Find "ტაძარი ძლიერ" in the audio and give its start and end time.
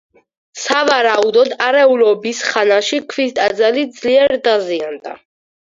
3.41-4.35